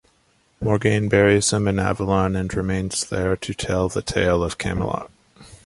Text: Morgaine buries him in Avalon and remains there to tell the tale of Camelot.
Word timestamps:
Morgaine 0.59 1.09
buries 1.11 1.53
him 1.53 1.67
in 1.67 1.77
Avalon 1.77 2.35
and 2.35 2.51
remains 2.55 3.05
there 3.07 3.35
to 3.37 3.53
tell 3.53 3.87
the 3.87 4.01
tale 4.01 4.43
of 4.43 4.57
Camelot. 4.57 5.11